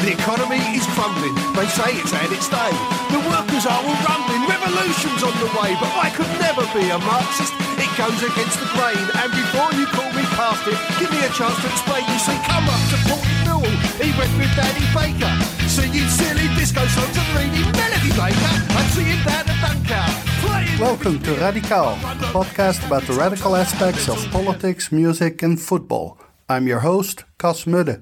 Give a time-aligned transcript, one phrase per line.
[0.00, 1.36] The economy is crumbling.
[1.52, 2.72] They say it's had its day.
[3.12, 4.48] The workers are all rumbling.
[4.48, 5.76] Revolution's on the way.
[5.76, 7.52] But I could never be a Marxist.
[7.76, 8.96] It goes against the grain.
[8.96, 12.00] And before you call me past it, give me a chance to explain.
[12.08, 13.76] You see, come up to Port Newell.
[14.00, 15.34] He went with Danny Baker.
[15.68, 18.54] Singing silly disco songs and reading Melody Maker.
[18.72, 20.80] I'm seeing down at Dunkirk.
[20.80, 26.16] Welcome to Radical, a podcast about the radical aspects of politics, music, and football.
[26.48, 28.00] I'm your host, Cas Mudde.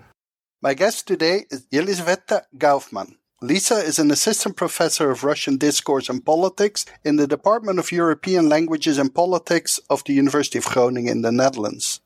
[0.61, 3.15] My guest today is Yelizaveta Gaufman.
[3.41, 8.49] Lisa is an assistant professor of Russian discourse and politics in the Department of European
[8.49, 12.01] Languages and Politics of the University of Groningen in the Netherlands.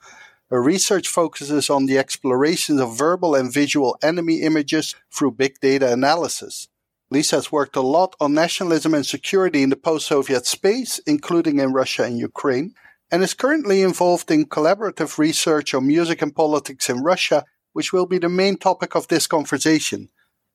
[0.50, 5.90] Her research focuses on the explorations of verbal and visual enemy images through big data
[5.90, 6.68] analysis.
[7.10, 11.58] Lisa has worked a lot on nationalism and security in the post Soviet space, including
[11.58, 12.74] in Russia and Ukraine,
[13.10, 18.06] and is currently involved in collaborative research on music and politics in Russia which will
[18.06, 20.08] be the main topic of this conversation.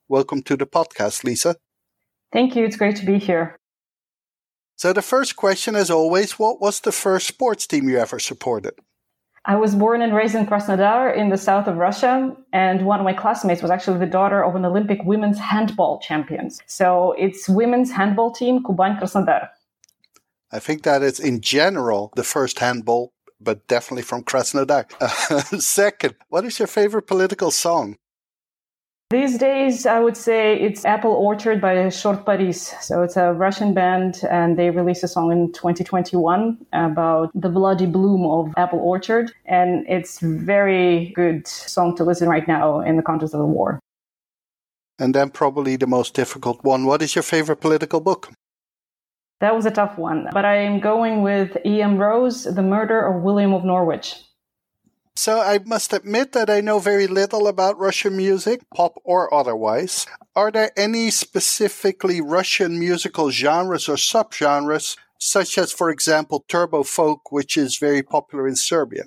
[0.08, 1.56] Welcome to the podcast, Lisa.
[2.32, 2.66] Thank you.
[2.66, 3.58] It's great to be here.
[4.76, 8.74] So, the first question, as always, what was the first sports team you ever supported?
[9.44, 13.06] I was born and raised in Krasnodar in the south of Russia, and one of
[13.06, 16.62] my classmates was actually the daughter of an Olympic women's handball champions.
[16.68, 19.50] So it's women's handball team Kuban Krasnodar.
[20.52, 24.86] I think that is in general the first handball but definitely from Krasnodar.
[25.00, 27.98] Uh, second, what is your favorite political song?
[29.10, 32.74] These days, I would say it's Apple Orchard by Short Paris.
[32.82, 37.86] So it's a Russian band, and they released a song in 2021 about the bloody
[37.86, 39.32] bloom of Apple Orchard.
[39.46, 43.80] And it's very good song to listen right now in the context of the war.
[45.00, 46.86] And then probably the most difficult one.
[46.86, 48.34] What is your favorite political book?
[49.40, 51.98] That was a tough one, but I am going with E.M.
[51.98, 54.16] Rose, The Murder of William of Norwich.
[55.16, 60.06] So I must admit that I know very little about Russian music, pop or otherwise.
[60.36, 67.32] Are there any specifically Russian musical genres or subgenres, such as, for example, turbo folk,
[67.32, 69.06] which is very popular in Serbia?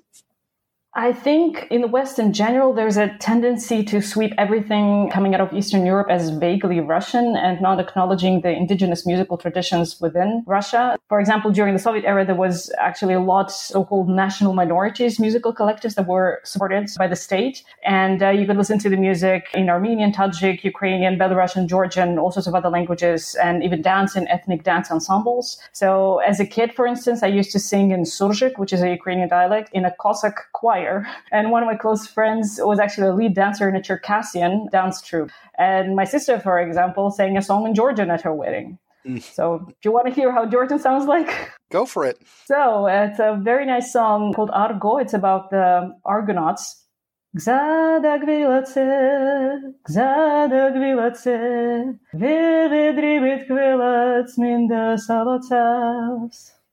[0.95, 5.41] I think in the West in general, there's a tendency to sweep everything coming out
[5.41, 10.99] of Eastern Europe as vaguely Russian and not acknowledging the indigenous musical traditions within Russia.
[11.09, 15.55] For example, during the Soviet era, there was actually a lot so-called national minorities musical
[15.55, 17.62] collectives that were supported by the state.
[17.84, 22.33] And uh, you could listen to the music in Armenian, Tajik, Ukrainian, Belarusian, Georgian, all
[22.33, 25.61] sorts of other languages, and even dance in ethnic dance ensembles.
[25.71, 28.91] So as a kid, for instance, I used to sing in Surzhyk, which is a
[28.91, 31.06] Ukrainian dialect, in a Cossack choir choir.
[31.32, 35.00] And one of my close friends was actually a lead dancer in a Circassian dance
[35.02, 35.30] troupe.
[35.58, 38.78] And my sister, for example, sang a song in Georgian at her wedding.
[39.06, 39.22] Mm.
[39.22, 41.50] So, do you want to hear how Georgian sounds like?
[41.70, 42.18] Go for it.
[42.44, 44.98] So, it's a very nice song called Argo.
[44.98, 46.84] It's about the Argonauts.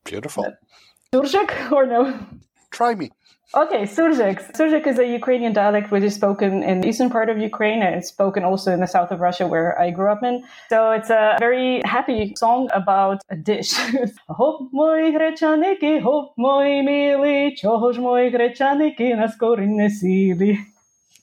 [0.03, 0.51] Beautiful.
[1.13, 2.19] Surzhyk or no?
[2.71, 3.11] Try me.
[3.54, 4.56] Okay, Surzhyk.
[4.56, 7.94] Surzhyk is a Ukrainian dialect which is spoken in the eastern part of Ukraine and
[7.96, 10.42] it's spoken also in the south of Russia where I grew up in.
[10.70, 13.74] So it's a very happy song about a dish.
[14.28, 20.58] Хоп, мої гречаники, хоп, мої милі, чого ж мої гречаники на скорінь не сіли.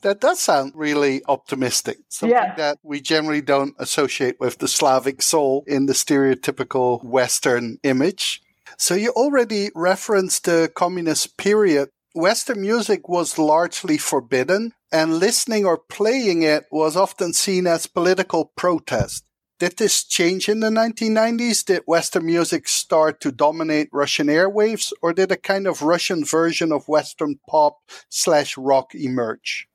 [0.02, 1.98] That does sound really optimistic.
[2.10, 2.56] Something yeah.
[2.56, 8.42] that we generally don't associate with the Slavic soul in the stereotypical Western image.
[8.78, 15.77] So you already referenced the communist period Western music was largely forbidden, and listening or
[15.77, 19.25] playing it was often seen as political protest.
[19.59, 21.65] Did this change in the 1990s?
[21.65, 26.71] Did Western music start to dominate Russian airwaves, or did a kind of Russian version
[26.71, 29.67] of Western pop slash rock emerge?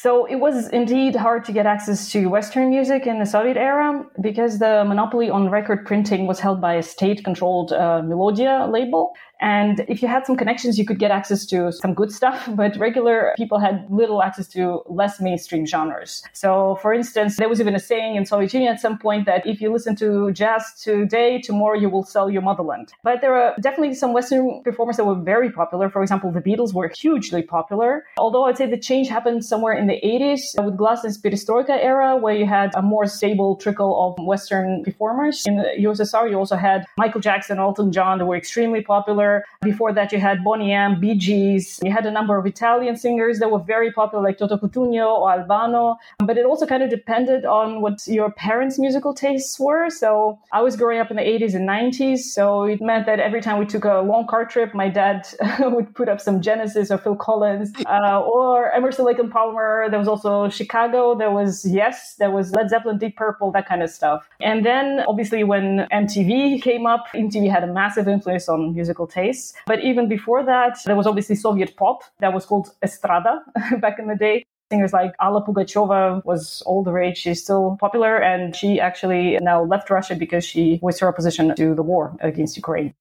[0.00, 4.06] So it was indeed hard to get access to Western music in the Soviet era
[4.20, 9.12] because the monopoly on record printing was held by a state controlled uh, Melodia label.
[9.40, 12.76] And if you had some connections, you could get access to some good stuff, but
[12.76, 16.22] regular people had little access to less mainstream genres.
[16.32, 19.46] So, for instance, there was even a saying in Soviet Union at some point that
[19.46, 22.92] if you listen to jazz today, tomorrow you will sell your motherland.
[23.02, 25.88] But there are definitely some Western performers that were very popular.
[25.90, 28.04] For example, the Beatles were hugely popular.
[28.16, 32.34] Although I'd say the change happened somewhere in the 80s with Glasnost Perestroika era, where
[32.34, 35.44] you had a more stable trickle of Western performers.
[35.46, 39.44] In the USSR, you also had Michael Jackson, Elton John, that were extremely popular.
[39.62, 41.80] Before that, you had Boney M, Bee Gees.
[41.82, 45.32] You had a number of Italian singers that were very popular, like Toto Cutugno or
[45.32, 45.96] Al Bano.
[46.18, 49.90] But it also kind of depended on what your parents' musical tastes were.
[49.90, 52.18] So I was growing up in the 80s and 90s.
[52.18, 55.26] So it meant that every time we took a long car trip, my dad
[55.60, 59.98] would put up some Genesis or Phil Collins uh, or Emerson Lake and Palmer There
[59.98, 61.16] was also Chicago.
[61.16, 62.14] There was Yes.
[62.18, 64.28] There was Led Zeppelin, Deep Purple, that kind of stuff.
[64.40, 69.54] And then obviously when MTV came up, MTV had a massive influence on musical tastes.
[69.66, 73.42] But even before that, there was obviously Soviet pop that was called Estrada
[73.80, 74.44] back in the day.
[74.70, 77.16] Singers like Alla Pugacheva was all the rage.
[77.16, 81.74] She's still popular, and she actually now left Russia because she voiced her opposition to
[81.74, 82.92] the war against Ukraine.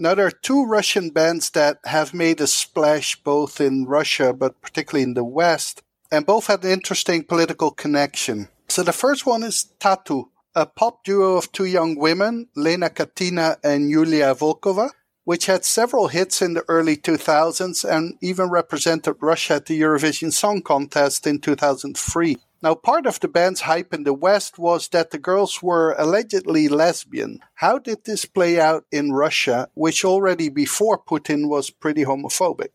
[0.00, 4.60] Now, there are two Russian bands that have made a splash both in Russia, but
[4.60, 8.48] particularly in the West, and both had an interesting political connection.
[8.68, 13.56] So the first one is Tatu, a pop duo of two young women, Lena Katina
[13.62, 14.90] and Yulia Volkova,
[15.24, 20.32] which had several hits in the early 2000s and even represented Russia at the Eurovision
[20.32, 22.38] Song Contest in 2003.
[22.60, 26.66] Now, part of the band's hype in the West was that the girls were allegedly
[26.66, 27.40] lesbian.
[27.54, 32.70] How did this play out in Russia, which already before Putin was pretty homophobic?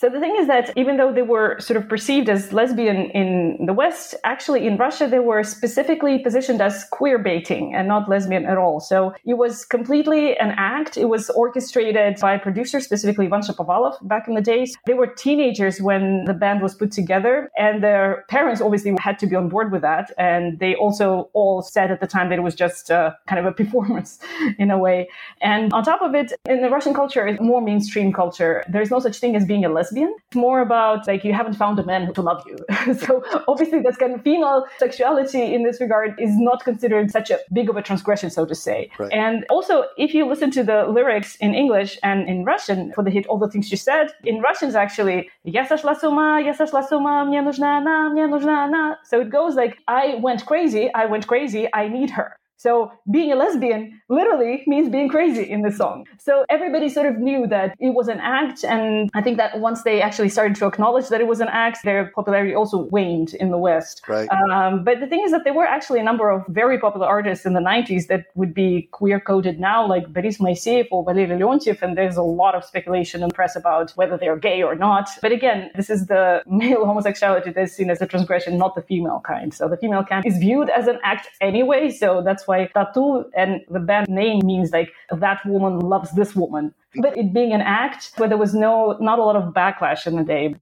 [0.00, 3.64] So the thing is that even though they were sort of perceived as lesbian in
[3.64, 8.44] the West, actually in Russia they were specifically positioned as queer baiting and not lesbian
[8.44, 8.80] at all.
[8.80, 10.96] So it was completely an act.
[10.96, 14.76] It was orchestrated by producers, specifically Ivan Shapovalov back in the days.
[14.84, 19.28] They were teenagers when the band was put together and their parents obviously had to
[19.28, 20.12] be on board with that.
[20.18, 23.46] And they also all said at the time that it was just uh, kind of
[23.46, 24.18] a performance
[24.58, 25.08] in a way.
[25.40, 28.64] And on top of it, in the Russian culture, it's more mainstream culture.
[28.68, 30.15] There's no such thing as being a lesbian lesbian.
[30.27, 32.57] It's more about like you haven't found a man to love you.
[32.95, 37.39] so obviously that's kind of female sexuality in this regard is not considered such a
[37.51, 38.89] big of a transgression, so to say.
[38.97, 39.11] Right.
[39.11, 43.11] And also if you listen to the lyrics in English and in Russian for the
[43.11, 46.53] hit All the Things You Said, in Russian is actually Я сошла с ума, я
[46.53, 48.97] сошла с ума, мне нужна она, мне нужна она.
[49.03, 52.35] So it goes like I went crazy, I went crazy, I need her.
[52.64, 56.06] So being a lesbian literally means being crazy in the song.
[56.18, 58.64] So everybody sort of knew that it was an act.
[58.64, 61.84] And I think that once they actually started to acknowledge that it was an act,
[61.84, 64.00] their popularity also waned in the West.
[64.08, 64.30] Right.
[64.30, 67.44] Um, but the thing is that there were actually a number of very popular artists
[67.44, 71.82] in the 90s that would be queer coded now, like Boris Moiseev or Valery Leontiev.
[71.82, 75.10] And there's a lot of speculation in the press about whether they're gay or not.
[75.20, 79.20] But again, this is the male homosexuality that's seen as a transgression, not the female
[79.22, 79.52] kind.
[79.52, 81.90] So the female kind is viewed as an act anyway.
[81.90, 86.74] So that's why Tatu and the band name means like that woman loves this woman.
[86.96, 90.16] But it being an act where there was no, not a lot of backlash in
[90.16, 90.56] the day.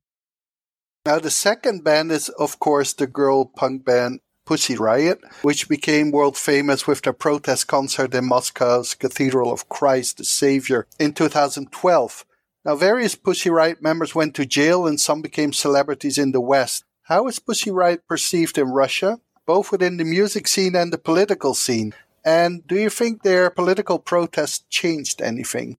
[1.05, 6.11] Now, the second band is, of course, the girl punk band Pussy Riot, which became
[6.11, 12.25] world famous with their protest concert in Moscow's Cathedral of Christ the Savior in 2012.
[12.65, 16.85] Now, various Pussy Riot members went to jail and some became celebrities in the West.
[17.03, 19.21] How is Pussy Riot perceived in Russia?
[19.47, 21.95] Both within the music scene and the political scene.
[22.25, 25.77] And do you think their political protest changed anything?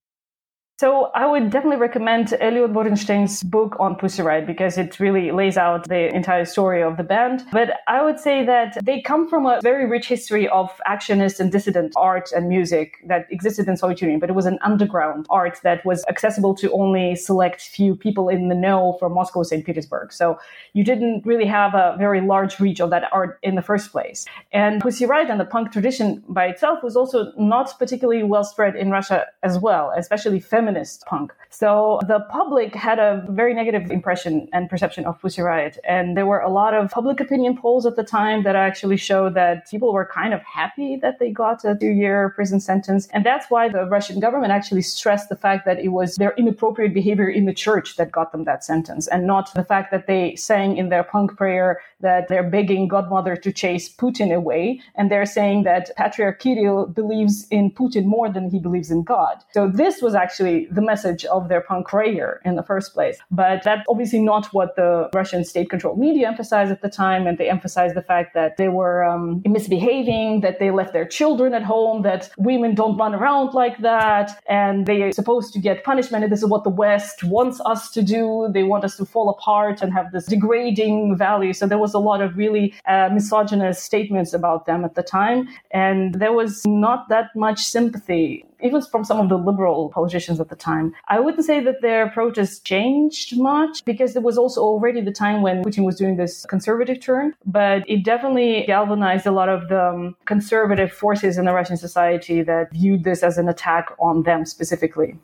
[0.84, 5.56] So I would definitely recommend Eliot Borenstein's book on Pussy Riot because it really lays
[5.56, 7.46] out the entire story of the band.
[7.54, 11.50] But I would say that they come from a very rich history of actionist and
[11.50, 15.58] dissident art and music that existed in Soviet Union, but it was an underground art
[15.64, 19.66] that was accessible to only select few people in the know from Moscow, St.
[19.66, 20.12] Petersburg.
[20.12, 20.38] So
[20.74, 24.26] you didn't really have a very large reach of that art in the first place.
[24.52, 28.76] And Pussy Riot and the punk tradition by itself was also not particularly well spread
[28.76, 31.34] in Russia as well, especially feminist feminist punk.
[31.50, 35.78] So the public had a very negative impression and perception of Pussy Riot.
[35.88, 39.36] And there were a lot of public opinion polls at the time that actually showed
[39.36, 43.08] that people were kind of happy that they got a two year prison sentence.
[43.14, 46.94] And that's why the Russian government actually stressed the fact that it was their inappropriate
[46.94, 50.36] behavior in the church that got them that sentence and not the fact that they
[50.36, 54.80] sang in their punk prayer that they're begging Godmother to chase Putin away.
[54.96, 59.38] And they're saying that Patriarch Kirill believes in Putin more than he believes in God.
[59.52, 63.18] So this was actually the message of their punk prayer in the first place.
[63.32, 67.26] But that's obviously not what the Russian state controlled media emphasized at the time.
[67.26, 71.54] And they emphasized the fact that they were um, misbehaving, that they left their children
[71.54, 75.84] at home, that women don't run around like that, and they are supposed to get
[75.84, 76.24] punishment.
[76.24, 78.50] And this is what the West wants us to do.
[78.54, 81.54] They want us to fall apart and have this degrading value.
[81.54, 85.48] So there was a lot of really uh, misogynist statements about them at the time.
[85.72, 90.50] And there was not that much sympathy even from some of the liberal politicians at
[90.50, 90.94] the time.
[91.10, 95.42] I wouldn't say that their has changed much because it was also already the time
[95.42, 99.84] when Putin was doing this conservative turn, but it definitely galvanized a lot of the
[99.90, 104.46] um, conservative forces in the Russian society that viewed this as an attack on them
[104.46, 105.18] specifically.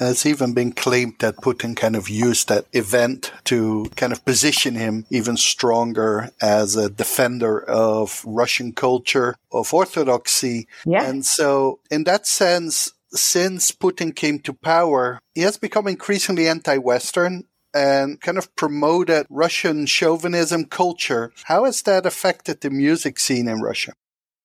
[0.00, 4.74] It's even been claimed that Putin kind of used that event to kind of position
[4.74, 10.66] him even stronger as a defender of Russian culture, of orthodoxy.
[10.84, 11.04] Yeah.
[11.04, 16.78] And so, in that sense, since Putin came to power, he has become increasingly anti
[16.78, 17.44] Western
[17.74, 21.32] and kind of promoted Russian chauvinism culture.
[21.44, 23.94] How has that affected the music scene in Russia?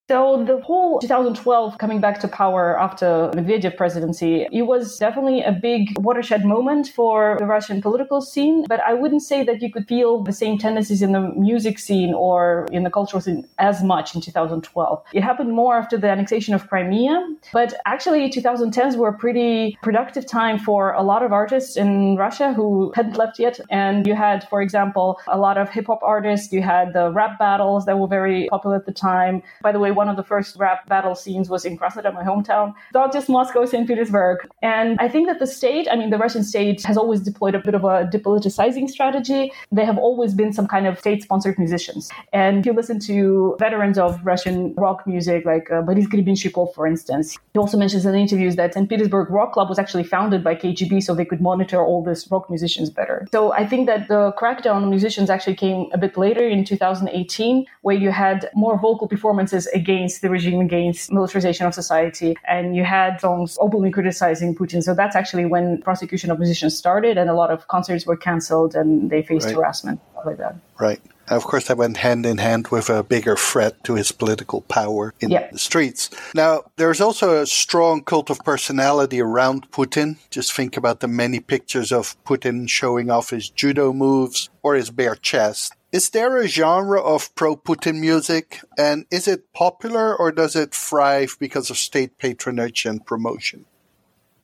[0.10, 5.52] So the whole 2012 coming back to power after Medvedev presidency, it was definitely a
[5.52, 8.64] big watershed moment for the Russian political scene.
[8.70, 12.14] But I wouldn't say that you could feel the same tendencies in the music scene
[12.14, 15.04] or in the cultural scene as much in 2012.
[15.12, 17.28] It happened more after the annexation of Crimea.
[17.52, 22.54] But actually, 2010s were a pretty productive time for a lot of artists in Russia
[22.54, 23.60] who hadn't left yet.
[23.70, 26.54] And you had, for example, a lot of hip hop artists.
[26.54, 29.44] You had the rap battles that were very popular at the time.
[29.62, 32.74] By the way, one of the first rap battle scenes was in Krasnodar, my hometown,
[32.94, 33.86] not just Moscow, St.
[33.88, 34.38] Petersburg.
[34.62, 37.60] And I think that the state, I mean, the Russian state has always deployed a
[37.60, 39.52] bit of a depoliticizing strategy.
[39.72, 42.10] They have always been some kind of state sponsored musicians.
[42.32, 46.86] And if you listen to veterans of Russian rock music, like uh, Boris Grebenshchikov, for
[46.88, 48.88] instance, he also mentions in interviews that St.
[48.90, 52.50] Petersburg Rock Club was actually founded by KGB so they could monitor all these rock
[52.50, 53.26] musicians better.
[53.32, 57.66] So I think that the crackdown on musicians actually came a bit later in 2018,
[57.82, 59.87] where you had more vocal performances against
[60.22, 62.36] the regime, against militarization of society.
[62.48, 64.84] And you had songs openly criticizing Putin.
[64.84, 68.76] So that's actually when prosecution of musicians started and a lot of concerts were canceled
[68.76, 69.56] and they faced right.
[69.56, 70.56] harassment, like that.
[70.80, 71.02] Right.
[71.30, 75.14] Of course, that went hand in hand with a bigger threat to his political power
[75.20, 75.52] in yeah.
[75.52, 76.10] the streets.
[76.34, 80.18] Now, there's also a strong cult of personality around Putin.
[80.30, 84.90] Just think about the many pictures of Putin showing off his judo moves or his
[84.90, 85.74] bare chest.
[85.90, 91.38] Is there a genre of pro-Putin music, and is it popular or does it thrive
[91.40, 93.66] because of state patronage and promotion?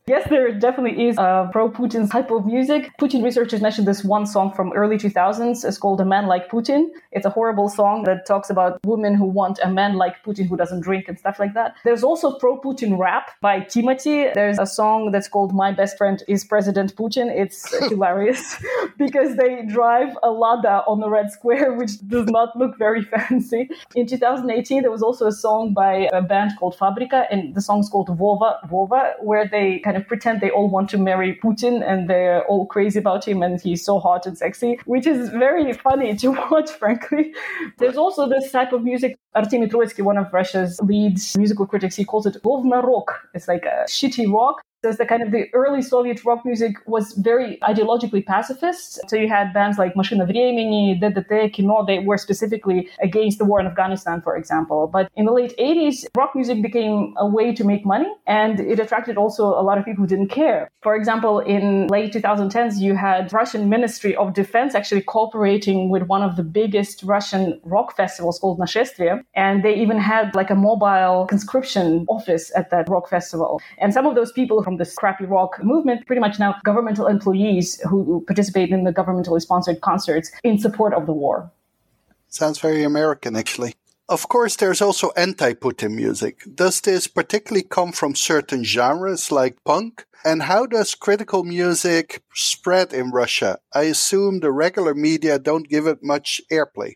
[0.05, 2.91] Yes, there definitely is uh, a pro-Putin type of music.
[2.99, 5.63] Putin researchers mentioned this one song from early 2000s.
[5.63, 9.23] It's called "A Man Like Putin." It's a horrible song that talks about women who
[9.23, 11.75] want a man like Putin who doesn't drink and stuff like that.
[11.85, 14.33] There's also pro-Putin rap by Timati.
[14.33, 18.61] There's a song that's called "My Best Friend Is President Putin." It's hilarious
[18.97, 23.69] because they drive a Lada on the Red Square, which does not look very fancy.
[23.95, 27.87] In 2018, there was also a song by a band called Fabrika, and the song's
[27.87, 32.09] called "Vova Vova," where they kind of pretend they all want to marry Putin and
[32.09, 36.15] they're all crazy about him and he's so hot and sexy, which is very funny
[36.15, 37.33] to watch, frankly.
[37.77, 39.15] There's also this type of music.
[39.35, 43.21] Artemy Troitsky, one of Russia's lead musical critics, he calls it Govna rock.
[43.35, 47.13] It's like a shitty rock says that kind of the early Soviet rock music was
[47.13, 48.99] very ideologically pacifist.
[49.07, 53.59] So you had bands like Mashina Vremeni, DDT, Kino, they were specifically against the war
[53.61, 54.87] in Afghanistan, for example.
[54.87, 58.79] But in the late 80s, rock music became a way to make money and it
[58.79, 60.69] attracted also a lot of people who didn't care.
[60.81, 66.21] For example, in late 2010s, you had Russian Ministry of Defense actually cooperating with one
[66.21, 69.23] of the biggest Russian rock festivals called Nashestvie.
[69.33, 73.61] And they even had like a mobile conscription office at that rock festival.
[73.77, 77.79] And some of those people from from this rock movement, pretty much now governmental employees
[77.89, 81.51] who participate in the governmentally sponsored concerts in support of the war.
[82.29, 83.75] Sounds very American, actually.
[84.09, 86.41] Of course, there's also anti Putin music.
[86.55, 90.05] Does this particularly come from certain genres like punk?
[90.25, 93.59] And how does critical music spread in Russia?
[93.73, 96.93] I assume the regular media don't give it much airplay.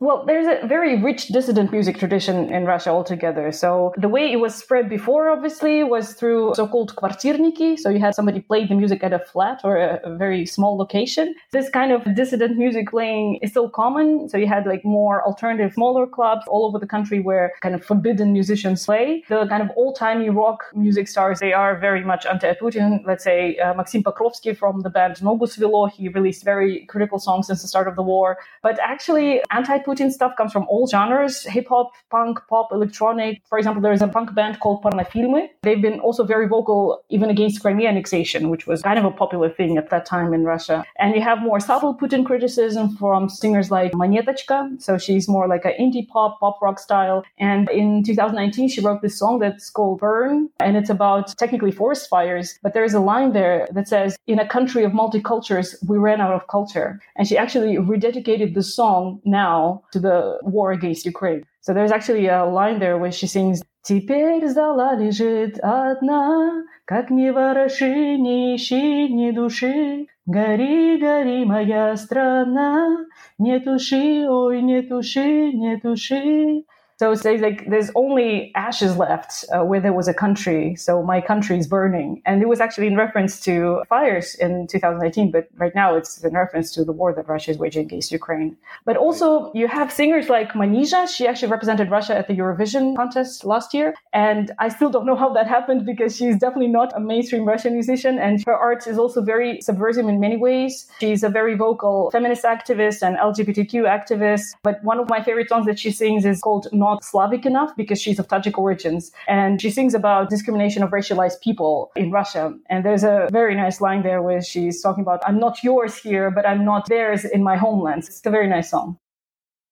[0.00, 3.50] Well, there's a very rich dissident music tradition in Russia altogether.
[3.50, 7.76] So the way it was spread before, obviously, was through so-called kvartirniki.
[7.76, 10.76] So you had somebody play the music at a flat or a, a, very small
[10.78, 11.34] location.
[11.50, 14.28] This kind of dissident music playing is still common.
[14.28, 17.84] So you had like more alternative, smaller clubs all over the country where kind of
[17.84, 19.24] forbidden musicians play.
[19.28, 23.04] The kind of old-timey rock music stars, they are very much anti-Putin.
[23.04, 27.48] Let's say uh, Maxim Pokrovsky from the band Nogu Svelo, he released very critical songs
[27.48, 28.38] since the start of the war.
[28.62, 33.40] But actually, anti Putin stuff comes from all genres hip hop, punk, pop, electronic.
[33.48, 35.50] For example, there's a punk band called Pornofilmy.
[35.62, 39.48] They've been also very vocal even against Crimea annexation, which was kind of a popular
[39.48, 40.84] thing at that time in Russia.
[40.98, 44.80] And you have more subtle Putin criticism from singers like Monetochka.
[44.82, 47.24] So she's more like an indie pop, pop rock style.
[47.38, 52.08] And in 2019, she wrote this song that's called Burn, and it's about technically forest
[52.10, 52.58] fires.
[52.62, 56.34] But there's a line there that says, In a country of multicultures, we ran out
[56.34, 57.00] of culture.
[57.16, 60.17] And she actually rededicated the song now to the
[60.55, 61.43] war against Ukraine.
[61.65, 63.57] So there's actually a line there where she sings
[63.89, 73.05] «Теперь зала лежит одна, как не вороши, ни ищи, ни души, гори, гори, моя страна,
[73.37, 76.63] не туши, ой, не туши, не туши,
[76.98, 80.74] So it's like there's only ashes left uh, where there was a country.
[80.74, 82.20] So my country is burning.
[82.26, 86.34] And it was actually in reference to fires in 2019, but right now it's in
[86.34, 88.56] reference to the war that Russia is waging against Ukraine.
[88.84, 91.06] But also you have singers like Manizha.
[91.08, 93.94] She actually represented Russia at the Eurovision contest last year.
[94.12, 97.74] And I still don't know how that happened because she's definitely not a mainstream Russian
[97.74, 98.18] musician.
[98.18, 100.88] And her art is also very subversive in many ways.
[100.98, 104.56] She's a very vocal feminist activist and LGBTQ activist.
[104.64, 108.00] But one of my favorite songs that she sings is called Not Slavic Enough because
[108.00, 109.12] she's of Tajik origins.
[109.26, 112.54] And she sings about discrimination of racialized people in Russia.
[112.70, 116.30] And there's a very nice line there where she's talking about, I'm not yours here,
[116.30, 118.04] but I'm not theirs in my homeland.
[118.06, 118.98] It's a very nice song.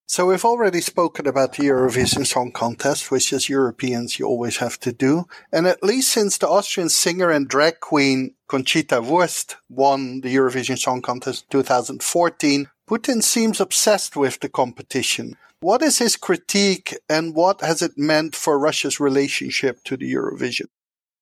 [0.09, 4.79] So we've already spoken about the Eurovision Song Contest, which as Europeans you always have
[4.81, 5.25] to do.
[5.51, 10.77] And at least since the Austrian singer and drag queen Conchita Wurst won the Eurovision
[10.77, 15.35] Song Contest 2014, Putin seems obsessed with the competition.
[15.59, 20.67] What is his critique and what has it meant for Russia's relationship to the Eurovision?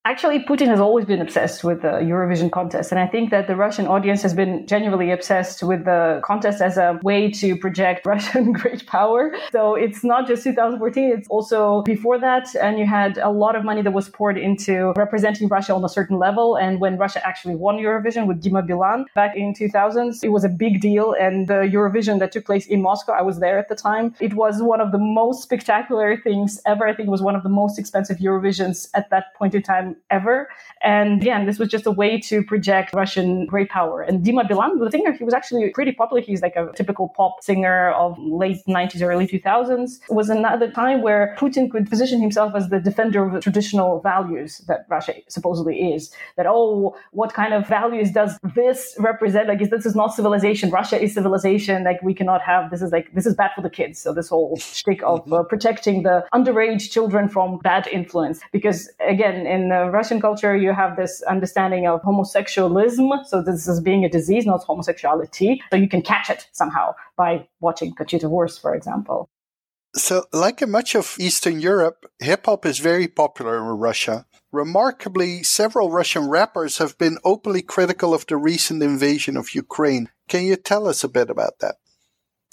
[0.08, 2.92] Actually, Putin has always been obsessed with the Eurovision contest.
[2.92, 6.78] And I think that the Russian audience has been genuinely obsessed with the contest as
[6.78, 9.34] a way to project Russian great power.
[9.52, 12.56] So it's not just 2014, it's also before that.
[12.56, 15.90] And you had a lot of money that was poured into representing Russia on a
[15.90, 16.56] certain level.
[16.56, 20.50] And when Russia actually won Eurovision with Dima Bilan back in 2000s, it was a
[20.50, 21.16] big deal.
[21.20, 24.14] And the Eurovision that took place in Moscow, I was there at the time.
[24.20, 26.86] It was one of the most spectacular things ever.
[26.86, 29.95] I think it was one of the most expensive Eurovisions at that point in time
[30.10, 30.50] ever.
[30.82, 34.02] And again, this was just a way to project Russian great power.
[34.02, 36.22] And Dima Bilan, the singer, he was actually pretty popular.
[36.22, 40.00] He's like a typical pop singer of late 90s, early 2000s.
[40.10, 44.02] It was another time where Putin could position himself as the defender of the traditional
[44.02, 46.12] values that Russia supposedly is.
[46.38, 49.48] That, oh, what kind of values does this represent?
[49.48, 50.70] Like, this is not civilization.
[50.70, 51.84] Russia is civilization.
[51.84, 54.00] Like, we cannot have this is like, this is bad for the kids.
[54.00, 58.40] So, this whole shtick of uh, protecting the underage children from bad influence.
[58.52, 63.26] Because, again, in uh, Russian culture, you have this understanding of homosexualism.
[63.26, 65.62] So this is being a disease, not homosexuality.
[65.72, 69.30] So you can catch it somehow by watching Conchita Wurst, for example.
[69.96, 74.26] So, like in much of Eastern Europe, hip hop is very popular in Russia.
[74.52, 80.10] Remarkably, several Russian rappers have been openly critical of the recent invasion of Ukraine.
[80.28, 81.76] Can you tell us a bit about that?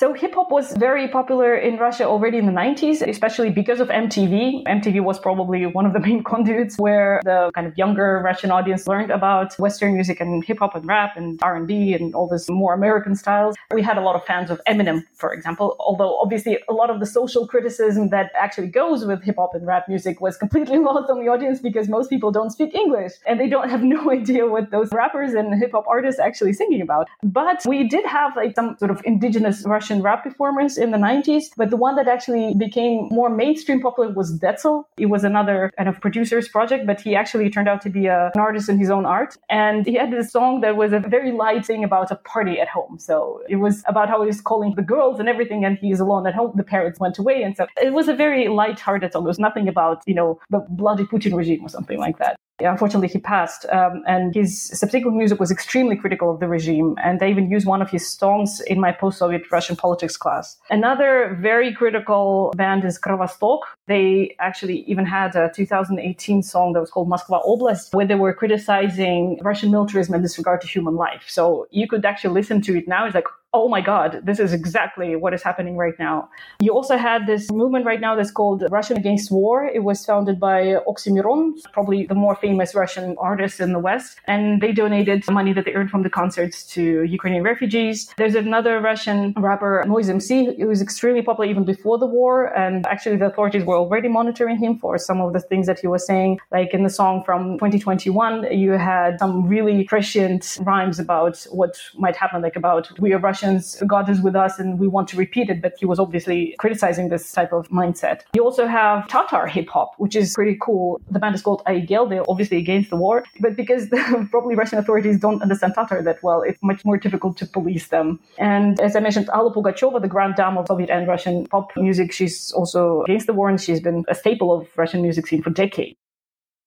[0.02, 3.86] So hip hop was very popular in Russia already in the 90s, especially because of
[3.86, 4.64] MTV.
[4.64, 8.88] MTV was probably one of the main conduits where the kind of younger Russian audience
[8.88, 12.74] learned about Western music and hip hop and rap and R&B and all this more
[12.74, 13.54] American styles.
[13.72, 16.98] We had a lot of fans of Eminem, for example, although obviously a lot of
[16.98, 21.10] the social criticism that actually goes with hip hop and rap music was completely lost
[21.10, 24.48] on the audience because most people don't speak English and they don't have no idea
[24.48, 27.06] what those rappers and hip hop artists actually singing about.
[27.22, 30.98] But we did have like some sort of indigenous Russian Russian rap performance in the
[30.98, 34.84] 90s, but the one that actually became more mainstream popular was Detsl.
[34.96, 38.30] It was another kind of producer's project, but he actually turned out to be a,
[38.34, 39.36] an artist in his own art.
[39.50, 42.68] And he had this song that was a very light thing about a party at
[42.68, 42.98] home.
[42.98, 46.26] So it was about how he was calling the girls and everything, and he's alone
[46.26, 46.52] at home.
[46.54, 47.42] The parents went away.
[47.42, 49.24] And so it was a very light-hearted song.
[49.24, 53.08] There was nothing about, you know, the bloody Putin regime or something like that unfortunately
[53.08, 57.30] he passed um, and his subsequent music was extremely critical of the regime and they
[57.30, 60.58] even used one of his songs in my post-soviet russian politics class.
[60.70, 63.60] Another very critical band is krovostok.
[63.86, 68.34] They actually even had a 2018 song that was called moskva oblast where they were
[68.34, 71.24] criticizing russian militarism and disregard to human life.
[71.28, 74.52] So you could actually listen to it now it's like oh my God, this is
[74.52, 76.30] exactly what is happening right now.
[76.60, 79.66] You also had this movement right now that's called Russian Against War.
[79.66, 84.18] It was founded by Oxxxymiron, probably the more famous Russian artist in the West.
[84.26, 88.12] And they donated money that they earned from the concerts to Ukrainian refugees.
[88.16, 92.46] There's another Russian rapper, Noise MC, who was extremely popular even before the war.
[92.56, 95.86] And actually, the authorities were already monitoring him for some of the things that he
[95.86, 96.40] was saying.
[96.50, 102.16] Like in the song from 2021, you had some really prescient rhymes about what might
[102.16, 103.41] happen, like about we are Russian
[103.86, 105.60] God is with us and we want to repeat it.
[105.60, 108.22] But he was obviously criticizing this type of mindset.
[108.34, 111.00] You also have Tatar hip hop, which is pretty cool.
[111.10, 112.08] The band is called Aigel.
[112.08, 116.22] They're obviously against the war, but because the, probably Russian authorities don't understand Tatar that
[116.22, 118.20] well, it's much more difficult to police them.
[118.38, 122.12] And as I mentioned, Alla Pugacheva, the grand dame of Soviet and Russian pop music,
[122.12, 125.50] she's also against the war and she's been a staple of Russian music scene for
[125.50, 125.96] decades.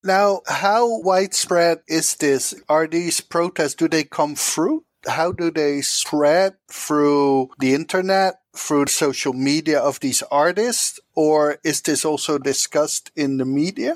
[0.04, 2.54] Now, how widespread is this?
[2.70, 8.88] Are these protests, do they come through how do they spread through the internet, through
[8.88, 13.96] social media of these artists, or is this also discussed in the media?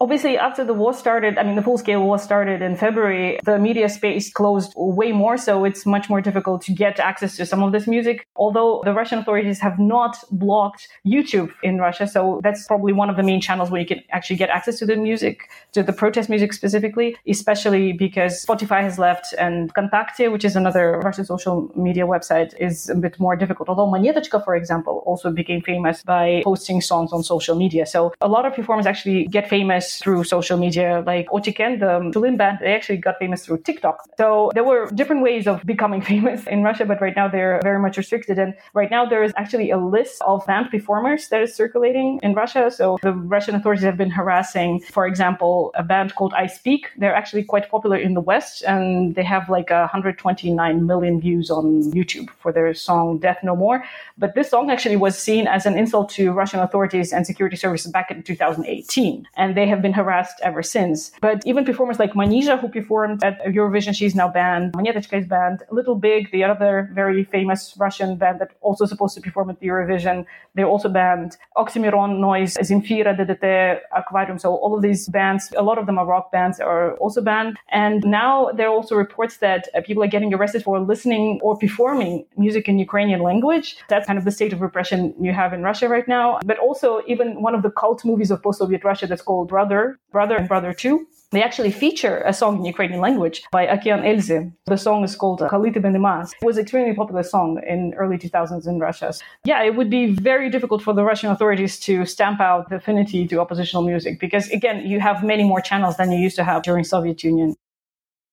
[0.00, 3.58] Obviously, after the war started, I mean, the full scale war started in February, the
[3.58, 5.36] media space closed way more.
[5.36, 8.24] So it's much more difficult to get access to some of this music.
[8.36, 12.06] Although the Russian authorities have not blocked YouTube in Russia.
[12.06, 14.86] So that's probably one of the main channels where you can actually get access to
[14.86, 20.44] the music, to the protest music specifically, especially because Spotify has left and Kontakte, which
[20.44, 23.68] is another Russian social media website, is a bit more difficult.
[23.68, 27.84] Although Monetochka, for example, also became famous by posting songs on social media.
[27.84, 32.36] So a lot of performers actually get famous through social media, like Otyken, the Tulin
[32.36, 34.04] band, they actually got famous through TikTok.
[34.18, 37.78] So there were different ways of becoming famous in Russia, but right now they're very
[37.78, 38.38] much restricted.
[38.38, 42.34] And right now there is actually a list of band performers that is circulating in
[42.34, 42.70] Russia.
[42.70, 46.82] So the Russian authorities have been harassing, for example, a band called IC3PEAK.
[46.96, 51.82] They're actually quite popular in the West and they have like 129 million views on
[51.92, 53.84] YouTube for their song Death No More.
[54.16, 57.90] But this song actually was seen as an insult to Russian authorities and security services
[57.92, 59.26] back in 2018.
[59.36, 61.12] And they have have been harassed ever since.
[61.20, 64.72] But even performers like Manizha, who performed at Eurovision, she's now banned.
[64.72, 65.62] Monetochka is banned.
[65.70, 70.26] Little Big, the other very famous Russian band that also supposed to perform at Eurovision,
[70.54, 71.36] they're also banned.
[71.56, 74.38] Oxxxymiron, Noise, Zemfira, DDT, Aquarium.
[74.38, 77.56] So all of these bands, a lot of them are rock bands, are also banned.
[77.70, 81.56] And now there are also reports that uh, people are getting arrested for listening or
[81.56, 83.76] performing music in Ukrainian language.
[83.88, 86.40] That's kind of the state of repression you have in Russia right now.
[86.44, 90.36] But also even one of the cult movies of post-Soviet Russia that's called Brother, Brother
[90.36, 91.06] and Brother 2.
[91.30, 94.50] They actually feature a song in Ukrainian language by Okean Elzy.
[94.64, 96.32] The song is called Khaliti Benimas.
[96.40, 99.12] It was an extremely popular song in early 2000s in Russia.
[99.44, 103.28] Yeah, it would be very difficult for the Russian authorities to stamp out the affinity
[103.28, 106.62] to oppositional music because, again, you have many more channels than you used to have
[106.62, 107.54] during Soviet Union.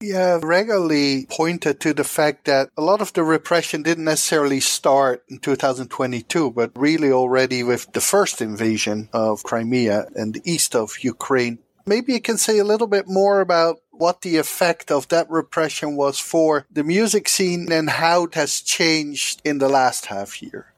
[0.02, 5.24] Yeah, regularly pointed to the fact that a lot of the repression didn't necessarily start
[5.30, 11.00] in 2022, but really already with the first invasion of Crimea and the east of
[11.02, 11.60] Ukraine.
[11.86, 15.96] Maybe you can say a little bit more about what the effect of that repression
[15.96, 20.74] was for the music scene and how it has changed in the last half year.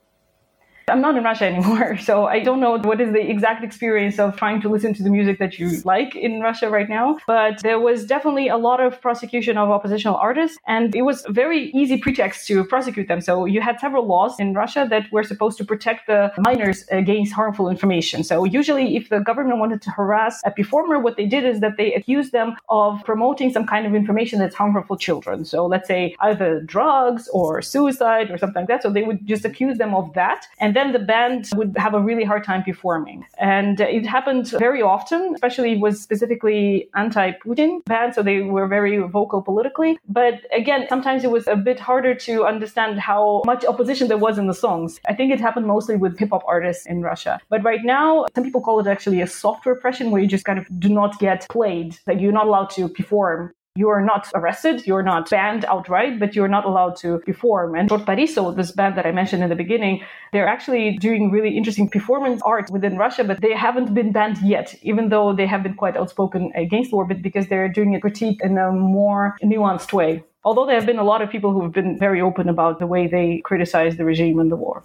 [0.90, 4.38] I'm not in Russia anymore, so I don't know what is the exact experience of
[4.38, 7.18] trying to listen to the music that you like in Russia right now.
[7.28, 11.72] But there was definitely a lot of prosecution of oppositional artists, and it was very
[11.72, 13.20] easy pretext to prosecute them.
[13.20, 17.34] So you had several laws in Russia that were supposed to protect the minors against
[17.34, 18.24] harmful information.
[18.24, 21.76] So usually, if the government wanted to harass a performer, what they did is that
[21.76, 25.44] they accused them of promoting some kind of information that's harmful for children.
[25.44, 28.84] So let's say either drugs or suicide or something like that.
[28.84, 32.00] So they would just accuse them of that, and then the band would have a
[32.00, 33.26] really hard time performing.
[33.40, 38.98] And it happened very often, especially it was specifically anti-Putin band, so they were very
[39.00, 39.98] vocal politically.
[40.08, 44.38] But again, sometimes it was a bit harder to understand how much opposition there was
[44.38, 45.00] in the songs.
[45.08, 47.40] I think it happened mostly with hip hop artists in Russia.
[47.50, 50.60] But right now, some people call it actually a soft repression where you just kind
[50.60, 54.86] of do not get played, like you're not allowed to perform you are not arrested,
[54.88, 57.76] you're not banned outright, but you're not allowed to perform.
[57.76, 60.02] And Short Pariso, this band that I mentioned in the beginning,
[60.34, 64.76] they're actually doing really interesting performance art within Russia, but they haven't been banned yet,
[64.82, 68.00] even though they have been quite outspoken against the war, but because they're doing a
[68.00, 70.24] critique in a more nuanced way.
[70.44, 72.88] Although there have been a lot of people who have been very open about the
[72.88, 74.84] way they criticize the regime and the war.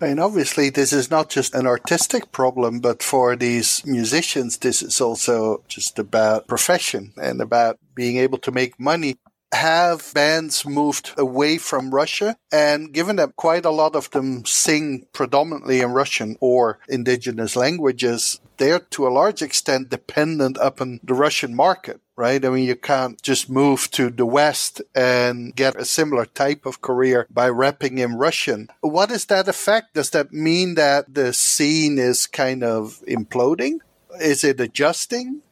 [0.00, 5.00] And obviously, this is not just an artistic problem, but for these musicians, this is
[5.00, 9.16] also just about profession and about being able to make money.
[9.52, 12.36] Have bands moved away from Russia?
[12.52, 18.40] And given that quite a lot of them sing predominantly in Russian or indigenous languages,
[18.58, 22.44] they're to a large extent dependent upon the Russian market right?
[22.44, 26.80] I mean, you can't just move to the West and get a similar type of
[26.80, 28.68] career by rapping in Russian.
[28.80, 29.94] What is that effect?
[29.94, 33.78] Does that mean that the scene is kind of imploding?
[34.20, 35.42] Is it adjusting?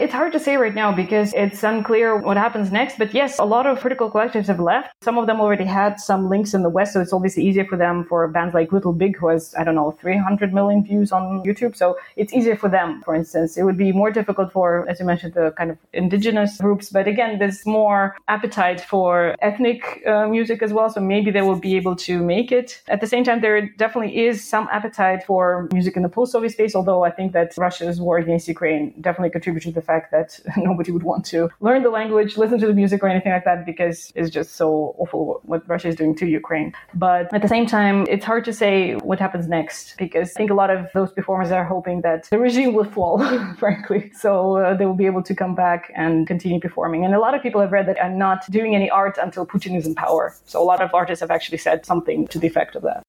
[0.00, 2.98] It's hard to say right now because it's unclear what happens next.
[2.98, 4.92] But yes, a lot of critical collectives have left.
[5.04, 7.76] Some of them already had some links in the West, so it's obviously easier for
[7.76, 11.44] them for bands like Little Big, who has, I don't know, 300 million views on
[11.44, 11.76] YouTube.
[11.76, 13.56] So it's easier for them, for instance.
[13.56, 16.90] It would be more difficult for, as you mentioned, the kind of indigenous groups.
[16.90, 20.90] But again, there's more appetite for ethnic uh, music as well.
[20.90, 22.82] So maybe they will be able to make it.
[22.88, 26.50] At the same time, there definitely is some appetite for music in the post Soviet
[26.50, 30.38] space, although I think that Russia's war against Ukraine definitely contributed to the fact that
[30.56, 33.66] nobody would want to learn the language, listen to the music, or anything like that
[33.66, 36.72] because it's just so awful what Russia is doing to Ukraine.
[36.94, 40.50] But at the same time, it's hard to say what happens next because I think
[40.50, 43.18] a lot of those performers are hoping that the regime will fall,
[43.58, 44.10] frankly.
[44.14, 47.04] So uh, they will be able to come back and continue performing.
[47.04, 49.76] And a lot of people have read that I'm not doing any art until Putin
[49.76, 50.34] is in power.
[50.46, 53.02] So a lot of artists have actually said something to the effect of that.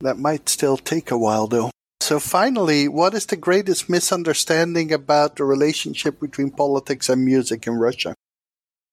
[0.00, 1.70] That might still take a while, though.
[2.10, 7.74] So, finally, what is the greatest misunderstanding about the relationship between politics and music in
[7.74, 8.16] Russia?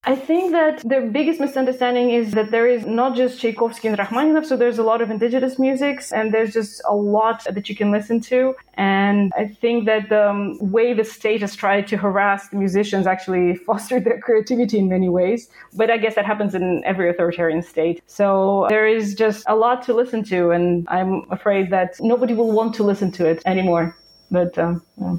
[0.03, 4.45] I think that the biggest misunderstanding is that there is not just Tchaikovsky and Rachmaninoff,
[4.45, 7.91] so there's a lot of indigenous musics and there's just a lot that you can
[7.91, 8.55] listen to.
[8.75, 13.55] And I think that the um, way the state has tried to harass musicians actually
[13.67, 15.49] fostered their creativity in many ways.
[15.73, 18.01] But I guess that happens in every authoritarian state.
[18.07, 22.53] So there is just a lot to listen to, and I'm afraid that nobody will
[22.53, 23.97] want to listen to it anymore.
[24.31, 25.17] But um, yeah.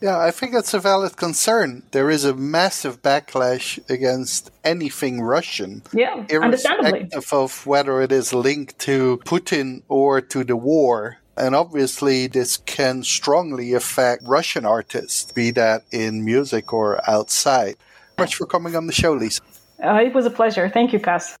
[0.00, 1.82] Yeah, I think that's a valid concern.
[1.92, 5.82] There is a massive backlash against anything Russian.
[5.92, 11.18] Yeah, irrespective of whether it is linked to Putin or to the war.
[11.38, 17.76] And obviously, this can strongly affect Russian artists, be that in music or outside.
[18.18, 19.42] Much for coming on the show, Lisa.
[19.82, 20.68] Uh, it was a pleasure.
[20.70, 21.36] Thank you, Cas.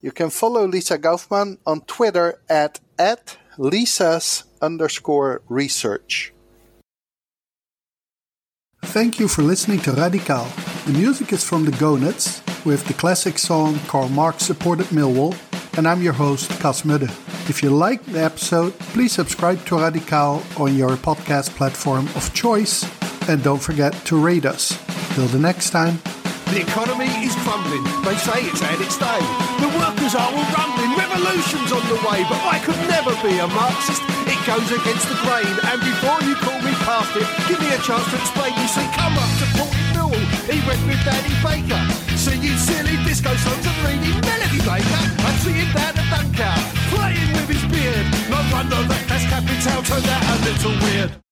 [0.00, 6.32] You can follow Lisa Gaufman on Twitter at, at Lisa's underscore research.
[8.96, 10.46] Thank you for listening to Radical.
[10.86, 15.36] The music is from the Gonads with the classic song Karl Marx supported Millwall,
[15.76, 17.12] and I'm your host, Cas Mudde.
[17.50, 22.88] If you liked the episode, please subscribe to Radical on your podcast platform of choice,
[23.28, 24.72] and don't forget to rate us.
[25.14, 26.00] Till the next time.
[26.48, 27.84] The economy is crumbling.
[28.00, 29.20] They say it's had its day.
[29.60, 30.96] The workers are all rumbling.
[30.96, 34.00] Revolution's on the way, but I could never be a Marxist.
[34.24, 35.52] It goes against the grain.
[35.68, 38.54] And before you call me past it, give me a chance to explain.
[38.54, 40.22] You see, come up to Port Newell.
[40.46, 41.82] He went with Danny Baker.
[42.14, 45.02] See you silly disco songs and reading Melody Maker.
[45.26, 46.58] I see him down at Dunkow,
[46.94, 48.06] playing with his beard.
[48.30, 51.25] No wonder that that's Capital turned out a little weird.